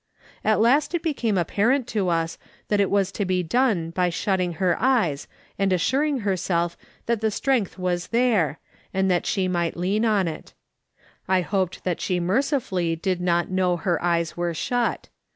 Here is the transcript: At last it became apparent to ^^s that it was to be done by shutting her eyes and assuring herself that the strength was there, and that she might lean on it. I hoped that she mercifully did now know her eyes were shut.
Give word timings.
At 0.43 0.59
last 0.59 0.95
it 0.95 1.03
became 1.03 1.37
apparent 1.37 1.85
to 1.89 2.03
^^s 2.05 2.39
that 2.69 2.79
it 2.79 2.89
was 2.89 3.11
to 3.11 3.23
be 3.23 3.43
done 3.43 3.91
by 3.91 4.09
shutting 4.09 4.53
her 4.53 4.75
eyes 4.81 5.27
and 5.59 5.71
assuring 5.71 6.21
herself 6.21 6.75
that 7.05 7.21
the 7.21 7.29
strength 7.29 7.77
was 7.77 8.07
there, 8.07 8.59
and 8.95 9.11
that 9.11 9.27
she 9.27 9.47
might 9.47 9.77
lean 9.77 10.03
on 10.03 10.27
it. 10.27 10.55
I 11.27 11.41
hoped 11.41 11.83
that 11.83 12.01
she 12.01 12.19
mercifully 12.19 12.95
did 12.95 13.21
now 13.21 13.43
know 13.47 13.77
her 13.77 14.01
eyes 14.03 14.35
were 14.35 14.55
shut. 14.55 15.09